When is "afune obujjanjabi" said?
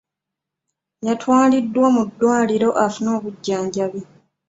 2.85-4.01